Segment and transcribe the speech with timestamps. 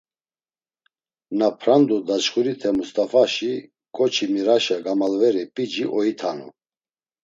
[1.39, 3.53] Na prandu daçxurite Must̆afaşi,
[3.95, 6.47] ǩoçi miraşa gamalveri p̌ici oitanu.